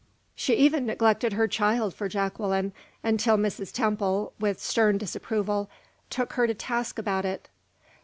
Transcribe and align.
She 0.33 0.55
even 0.55 0.87
neglected 0.87 1.33
her 1.33 1.47
child 1.47 1.93
for 1.93 2.09
Jacqueline, 2.09 2.73
until 3.03 3.37
Mrs. 3.37 3.71
Temple, 3.71 4.33
with 4.39 4.59
stern 4.59 4.97
disapproval, 4.97 5.69
took 6.09 6.33
her 6.33 6.47
to 6.47 6.55
task 6.55 6.97
about 6.97 7.23
it. 7.23 7.49